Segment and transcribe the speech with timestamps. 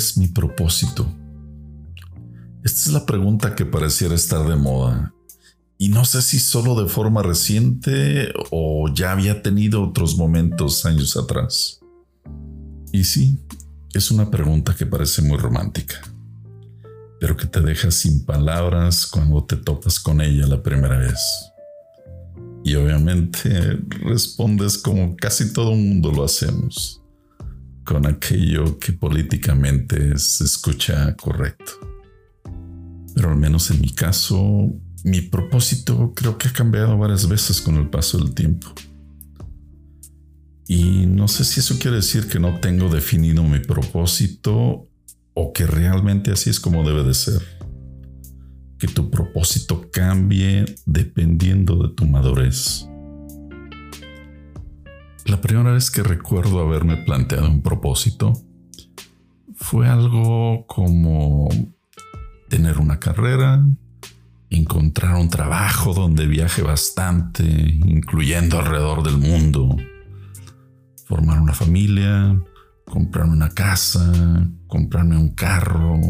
[0.00, 1.14] ¿Cuál es mi propósito?
[2.64, 5.12] Esta es la pregunta que pareciera estar de moda.
[5.76, 11.18] Y no sé si solo de forma reciente o ya había tenido otros momentos años
[11.18, 11.80] atrás.
[12.92, 13.44] Y sí,
[13.92, 16.00] es una pregunta que parece muy romántica,
[17.20, 21.20] pero que te deja sin palabras cuando te topas con ella la primera vez.
[22.64, 26.99] Y obviamente respondes como casi todo el mundo lo hacemos
[27.90, 31.72] con aquello que políticamente se escucha correcto.
[33.16, 37.74] Pero al menos en mi caso, mi propósito creo que ha cambiado varias veces con
[37.78, 38.68] el paso del tiempo.
[40.68, 44.88] Y no sé si eso quiere decir que no tengo definido mi propósito
[45.34, 47.42] o que realmente así es como debe de ser.
[48.78, 52.86] Que tu propósito cambie dependiendo de tu madurez.
[55.30, 58.32] La primera vez que recuerdo haberme planteado un propósito
[59.54, 61.48] fue algo como
[62.48, 63.64] tener una carrera,
[64.50, 69.76] encontrar un trabajo donde viaje bastante, incluyendo alrededor del mundo,
[71.06, 72.36] formar una familia,
[72.84, 76.00] comprarme una casa, comprarme un carro.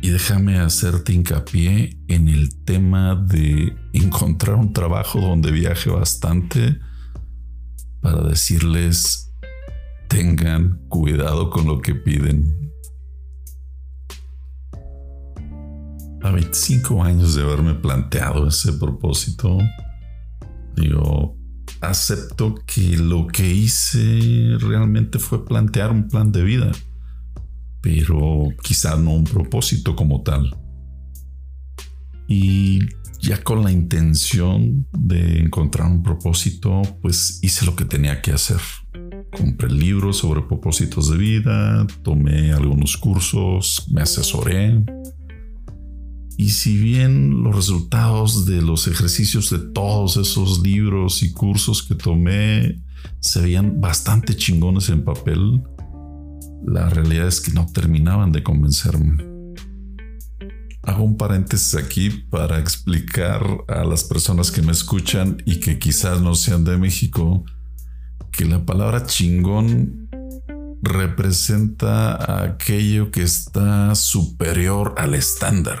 [0.00, 6.78] Y déjame hacerte hincapié en el tema de encontrar un trabajo donde viaje bastante
[8.10, 9.34] para decirles
[10.08, 12.72] tengan cuidado con lo que piden.
[16.22, 19.58] A 25 años de haberme planteado ese propósito,
[20.74, 21.36] digo,
[21.82, 26.72] acepto que lo que hice realmente fue plantear un plan de vida,
[27.82, 30.56] pero quizá no un propósito como tal.
[32.26, 32.80] Y
[33.20, 38.60] ya con la intención de encontrar un propósito, pues hice lo que tenía que hacer.
[39.36, 44.84] Compré libros sobre propósitos de vida, tomé algunos cursos, me asesoré.
[46.36, 51.96] Y si bien los resultados de los ejercicios de todos esos libros y cursos que
[51.96, 52.80] tomé
[53.20, 55.62] se veían bastante chingones en papel,
[56.64, 59.27] la realidad es que no terminaban de convencerme.
[60.88, 66.22] Hago un paréntesis aquí para explicar a las personas que me escuchan y que quizás
[66.22, 67.44] no sean de México
[68.32, 70.08] que la palabra chingón
[70.80, 75.78] representa aquello que está superior al estándar.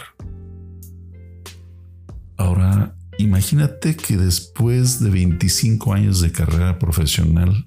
[2.36, 7.66] Ahora, imagínate que después de 25 años de carrera profesional,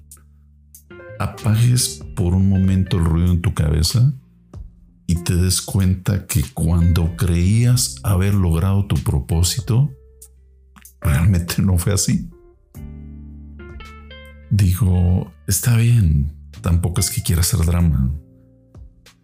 [1.18, 4.14] apagues por un momento el ruido en tu cabeza
[5.12, 9.92] y te des cuenta que cuando creías haber logrado tu propósito,
[11.02, 12.30] realmente no fue así.
[14.50, 18.10] Digo, está bien, tampoco es que quiera hacer drama.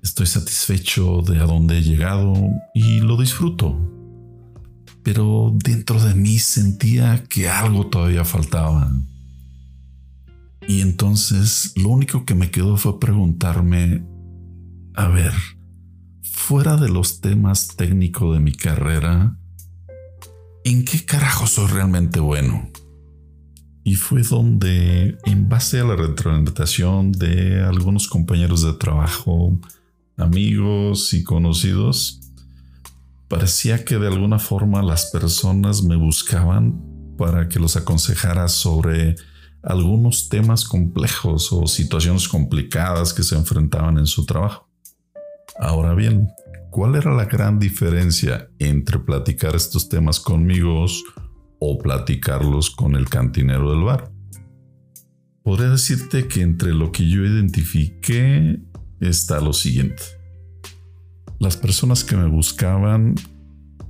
[0.03, 2.35] Estoy satisfecho de a dónde he llegado
[2.75, 3.75] y lo disfruto.
[5.03, 8.93] Pero dentro de mí sentía que algo todavía faltaba.
[10.69, 14.05] Y entonces lo único que me quedó fue preguntarme,
[14.95, 15.33] a ver,
[16.33, 19.37] fuera de los temas técnicos de mi carrera,
[20.65, 22.71] ¿en qué carajo soy realmente bueno?
[23.85, 29.59] Y fue donde, en base a la retroalimentación de algunos compañeros de trabajo,
[30.17, 32.21] amigos y conocidos,
[33.29, 36.83] parecía que de alguna forma las personas me buscaban
[37.17, 39.17] para que los aconsejara sobre
[39.63, 44.68] algunos temas complejos o situaciones complicadas que se enfrentaban en su trabajo.
[45.61, 46.29] Ahora bien,
[46.71, 50.87] ¿cuál era la gran diferencia entre platicar estos temas conmigo
[51.59, 54.11] o platicarlos con el cantinero del bar?
[55.43, 58.61] Podría decirte que entre lo que yo identifiqué
[59.01, 60.03] está lo siguiente.
[61.41, 63.15] Las personas que me buscaban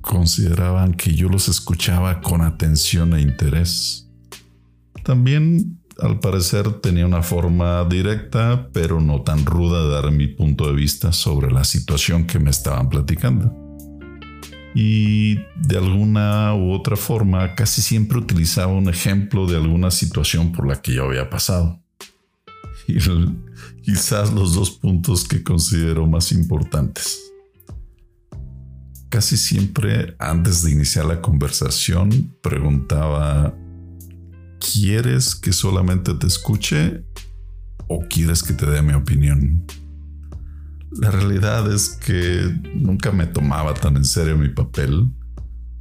[0.01, 4.09] consideraban que yo los escuchaba con atención e interés.
[5.05, 10.67] También al parecer tenía una forma directa, pero no tan ruda de dar mi punto
[10.67, 13.53] de vista sobre la situación que me estaban platicando.
[14.75, 20.69] Y de alguna u otra forma casi siempre utilizaba un ejemplo de alguna situación por
[20.69, 21.81] la que yo había pasado.
[22.87, 22.99] Y
[23.83, 27.19] quizás los dos puntos que considero más importantes.
[29.09, 33.55] Casi siempre antes de iniciar la conversación preguntaba
[34.61, 37.05] ¿Quieres que solamente te escuche
[37.87, 39.65] o quieres que te dé mi opinión?
[40.93, 45.11] La realidad es que nunca me tomaba tan en serio mi papel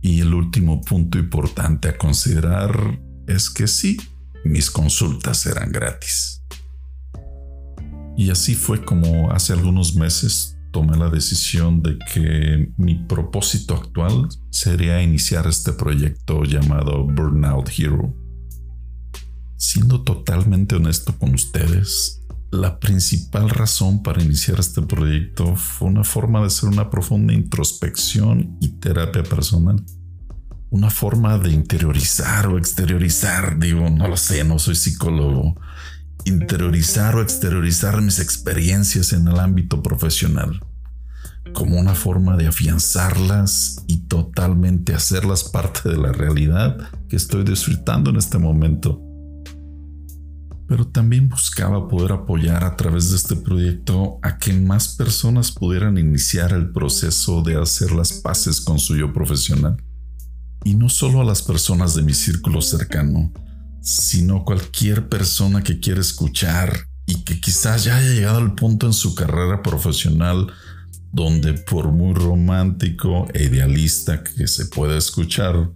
[0.02, 3.98] y el último punto importante a considerar es que sí,
[4.46, 6.44] mis consultas eran gratis.
[8.16, 14.28] Y así fue como hace algunos meses tomé la decisión de que mi propósito actual
[14.50, 18.14] sería iniciar este proyecto llamado Burnout Hero.
[19.58, 22.22] Siendo totalmente honesto con ustedes,
[22.52, 28.56] la principal razón para iniciar este proyecto fue una forma de hacer una profunda introspección
[28.62, 29.84] y terapia personal.
[30.70, 35.60] Una forma de interiorizar o exteriorizar, digo, no lo sé, no soy psicólogo,
[36.26, 40.62] interiorizar o exteriorizar mis experiencias en el ámbito profesional,
[41.54, 46.78] como una forma de afianzarlas y totalmente hacerlas parte de la realidad
[47.10, 49.07] que estoy disfrutando en este momento.
[50.68, 55.98] Pero también buscaba poder apoyar a través de este proyecto a que más personas pudieran
[55.98, 59.78] iniciar el proceso de hacer las paces con su yo profesional.
[60.66, 63.32] Y no solo a las personas de mi círculo cercano,
[63.82, 68.94] sino cualquier persona que quiera escuchar y que quizás ya haya llegado al punto en
[68.94, 70.48] su carrera profesional
[71.12, 75.72] donde por muy romántico e idealista que se pueda escuchar,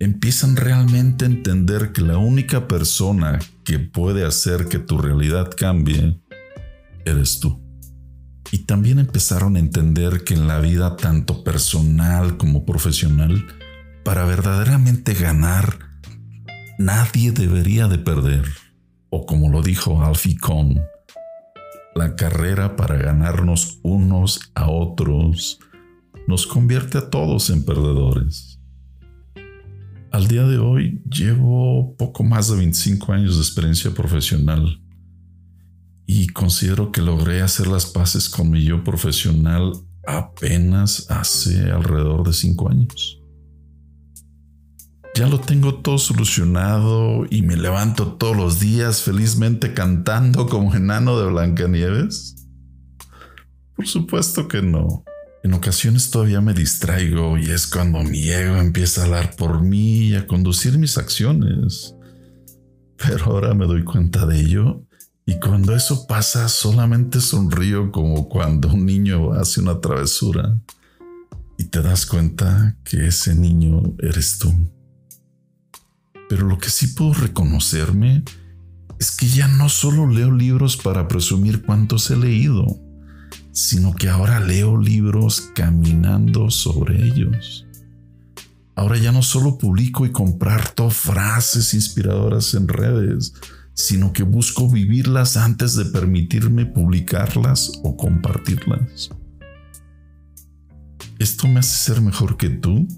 [0.00, 6.18] empiezan realmente a entender que la única persona que puede hacer que tu realidad cambie
[7.04, 7.62] eres tú.
[8.50, 13.46] Y también empezaron a entender que en la vida tanto personal como profesional,
[14.02, 15.78] para verdaderamente ganar,
[16.78, 18.46] nadie debería de perder,
[19.10, 20.80] o como lo dijo Alfie Kohn,
[21.94, 25.58] la carrera para ganarnos unos a otros
[26.26, 28.59] nos convierte a todos en perdedores.
[30.12, 34.82] Al día de hoy llevo poco más de 25 años de experiencia profesional
[36.06, 39.72] y considero que logré hacer las paces con mi yo profesional
[40.06, 43.20] apenas hace alrededor de 5 años
[45.14, 51.18] ya lo tengo todo solucionado y me levanto todos los días felizmente cantando como enano
[51.18, 52.36] de Blancanieves?
[53.74, 55.04] Por supuesto que no.
[55.42, 60.08] En ocasiones todavía me distraigo y es cuando mi ego empieza a hablar por mí
[60.08, 61.94] y a conducir mis acciones.
[62.96, 64.84] Pero ahora me doy cuenta de ello
[65.24, 70.58] y cuando eso pasa solamente sonrío como cuando un niño hace una travesura
[71.56, 74.52] y te das cuenta que ese niño eres tú.
[76.28, 78.24] Pero lo que sí puedo reconocerme
[78.98, 82.66] es que ya no solo leo libros para presumir cuántos he leído,
[83.52, 87.66] sino que ahora leo libros caminando sobre ellos.
[88.74, 93.34] Ahora ya no solo publico y comparto frases inspiradoras en redes,
[93.74, 99.10] sino que busco vivirlas antes de permitirme publicarlas o compartirlas.
[101.18, 102.88] ¿Esto me hace ser mejor que tú?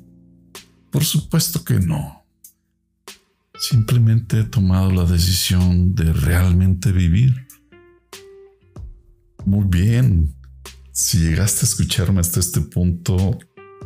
[0.90, 2.22] Por supuesto que no.
[3.58, 7.48] Simplemente he tomado la decisión de realmente vivir.
[9.44, 10.34] Muy bien.
[10.94, 13.38] Si llegaste a escucharme hasta este punto,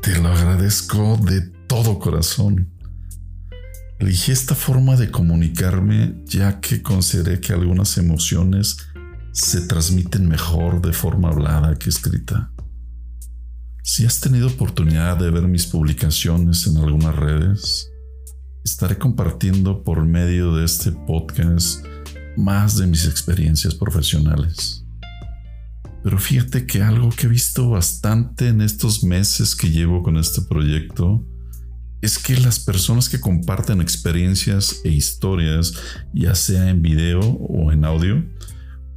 [0.03, 2.73] te lo agradezco de todo corazón.
[4.01, 8.79] Elegí esta forma de comunicarme ya que consideré que algunas emociones
[9.31, 12.51] se transmiten mejor de forma hablada que escrita.
[13.85, 17.89] Si has tenido oportunidad de ver mis publicaciones en algunas redes,
[18.65, 21.85] estaré compartiendo por medio de este podcast
[22.37, 24.86] más de mis experiencias profesionales.
[26.07, 30.41] Pero fíjate que algo que he visto bastante en estos meses que llevo con este
[30.41, 31.27] proyecto
[32.01, 35.75] es que las personas que comparten experiencias e historias,
[36.15, 38.25] ya sea en video o en audio,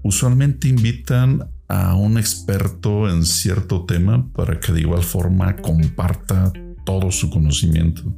[0.04, 6.54] usualmente invitan a un experto en cierto tema para que de igual forma comparta
[6.86, 8.16] todo su conocimiento.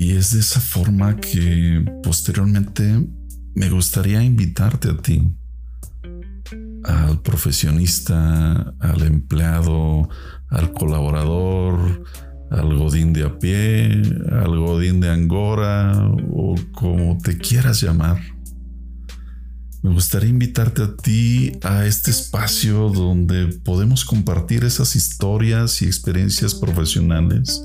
[0.00, 3.06] Y es de esa forma que posteriormente
[3.54, 5.32] me gustaría invitarte a ti,
[7.32, 10.06] profesionista, al empleado,
[10.50, 12.04] al colaborador,
[12.50, 18.20] al godín de a pie, al godín de Angora o como te quieras llamar.
[19.82, 26.54] Me gustaría invitarte a ti a este espacio donde podemos compartir esas historias y experiencias
[26.54, 27.62] profesionales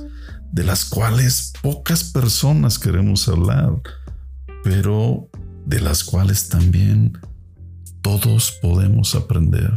[0.49, 3.81] de las cuales pocas personas queremos hablar,
[4.63, 5.29] pero
[5.65, 7.19] de las cuales también
[8.07, 9.73] todos podemos aprender.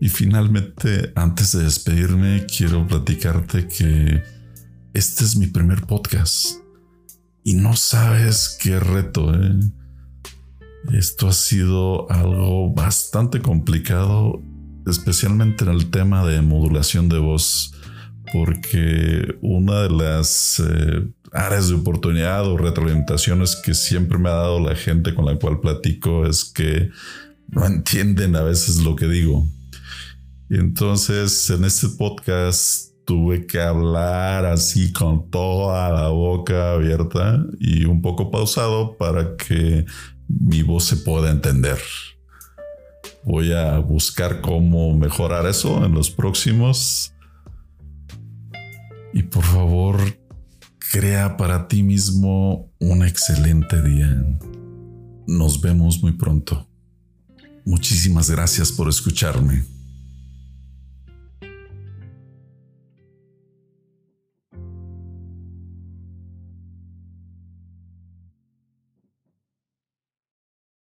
[0.00, 4.22] Y finalmente, antes de despedirme, quiero platicarte que
[4.94, 6.60] este es mi primer podcast.
[7.44, 9.60] Y no sabes qué reto, ¿eh?
[10.94, 14.40] Esto ha sido algo bastante complicado,
[14.86, 17.74] especialmente en el tema de modulación de voz
[18.32, 24.60] porque una de las eh, áreas de oportunidad o retroalimentaciones que siempre me ha dado
[24.60, 26.90] la gente con la cual platico es que
[27.48, 29.46] no entienden a veces lo que digo.
[30.48, 37.84] Y entonces en este podcast tuve que hablar así con toda la boca abierta y
[37.84, 39.86] un poco pausado para que
[40.28, 41.78] mi voz se pueda entender.
[43.24, 47.12] Voy a buscar cómo mejorar eso en los próximos.
[49.12, 49.98] Y por favor,
[50.98, 54.16] crea para ti mismo un excelente día.
[55.26, 56.66] Nos vemos muy pronto.
[57.66, 59.75] Muchísimas gracias por escucharme.